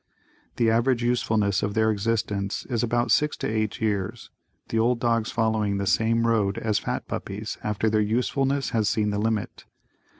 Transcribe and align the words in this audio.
The 0.55 0.71
average 0.71 1.03
usefulness 1.03 1.61
of 1.61 1.75
their 1.75 1.91
existence 1.91 2.65
is 2.65 2.81
about 2.81 3.11
6 3.11 3.37
to 3.37 3.47
8 3.47 3.79
years, 3.81 4.31
the 4.69 4.79
old 4.79 4.99
dogs 4.99 5.29
following 5.29 5.77
the 5.77 5.85
same 5.85 6.25
road 6.25 6.57
as 6.57 6.79
fat 6.79 7.07
puppies, 7.07 7.59
after 7.63 7.87
their 7.87 8.01
usefulness 8.01 8.71
has 8.71 8.89
seen 8.89 9.11
the 9.11 9.19
limit. 9.19 9.65